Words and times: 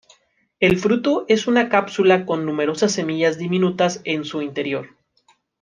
El 0.59 0.79
fruto 0.79 1.25
es 1.27 1.45
una 1.45 1.69
cápsula 1.69 2.25
con 2.25 2.43
numerosas 2.43 2.91
semillas 2.91 3.37
diminutas 3.37 4.01
en 4.03 4.25
su 4.25 4.41
interior. 4.41 4.95